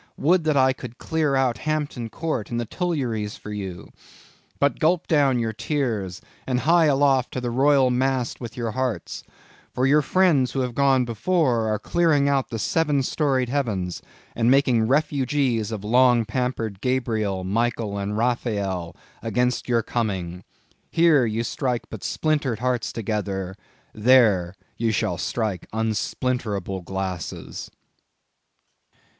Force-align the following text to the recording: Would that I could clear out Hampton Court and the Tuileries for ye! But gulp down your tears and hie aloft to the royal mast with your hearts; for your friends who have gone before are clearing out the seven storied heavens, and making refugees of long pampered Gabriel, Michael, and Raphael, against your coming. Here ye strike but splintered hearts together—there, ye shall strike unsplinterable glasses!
Would 0.17 0.45
that 0.45 0.57
I 0.57 0.73
could 0.73 0.97
clear 0.97 1.35
out 1.35 1.59
Hampton 1.59 2.09
Court 2.09 2.49
and 2.49 2.59
the 2.59 2.65
Tuileries 2.65 3.37
for 3.37 3.51
ye! 3.53 3.85
But 4.59 4.79
gulp 4.79 5.05
down 5.05 5.37
your 5.37 5.53
tears 5.53 6.21
and 6.47 6.61
hie 6.61 6.85
aloft 6.87 7.31
to 7.33 7.39
the 7.39 7.51
royal 7.51 7.91
mast 7.91 8.41
with 8.41 8.57
your 8.57 8.71
hearts; 8.71 9.23
for 9.71 9.85
your 9.85 10.01
friends 10.01 10.53
who 10.53 10.61
have 10.61 10.73
gone 10.73 11.05
before 11.05 11.71
are 11.71 11.77
clearing 11.77 12.27
out 12.27 12.49
the 12.49 12.57
seven 12.57 13.03
storied 13.03 13.49
heavens, 13.49 14.01
and 14.35 14.49
making 14.49 14.87
refugees 14.87 15.71
of 15.71 15.83
long 15.83 16.25
pampered 16.25 16.81
Gabriel, 16.81 17.43
Michael, 17.43 17.99
and 17.99 18.17
Raphael, 18.17 18.95
against 19.21 19.69
your 19.69 19.83
coming. 19.83 20.43
Here 20.89 21.27
ye 21.27 21.43
strike 21.43 21.83
but 21.91 22.03
splintered 22.03 22.57
hearts 22.57 22.91
together—there, 22.91 24.55
ye 24.77 24.91
shall 24.91 25.19
strike 25.19 25.67
unsplinterable 25.71 26.81
glasses! 26.83 27.69